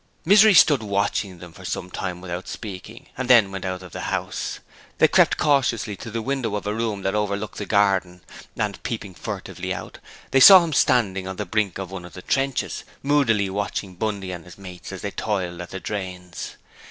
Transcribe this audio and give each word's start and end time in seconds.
Misery 0.25 0.55
stood 0.55 0.81
watching 0.81 1.37
them 1.37 1.53
for 1.53 1.63
some 1.63 1.91
time 1.91 2.21
without 2.21 2.47
speaking, 2.47 3.05
and 3.15 3.29
then 3.29 3.51
went 3.51 3.65
out 3.65 3.83
of 3.83 3.91
the 3.91 3.99
house. 4.09 4.57
They 4.97 5.07
crept 5.07 5.37
cautiously 5.37 5.95
to 5.97 6.09
the 6.09 6.23
window 6.23 6.55
of 6.55 6.65
a 6.65 6.73
room 6.73 7.03
that 7.03 7.13
overlooked 7.13 7.59
the 7.59 7.67
garden 7.67 8.21
and, 8.57 8.81
peeping 8.81 9.13
furtively 9.13 9.71
out, 9.75 9.99
they 10.31 10.39
saw 10.39 10.63
him 10.63 10.73
standing 10.73 11.27
on 11.27 11.35
the 11.35 11.45
brink 11.45 11.77
of 11.77 11.91
one 11.91 12.03
of 12.05 12.13
the 12.13 12.23
trenches, 12.23 12.83
moodily 13.03 13.47
watching 13.51 13.93
Bundy 13.93 14.31
and 14.31 14.43
his 14.43 14.57
mates 14.57 14.91
as 14.91 15.01
they 15.03 15.11
toiled 15.11 15.61
at 15.61 15.69
the 15.69 15.79
drains. 15.79 16.55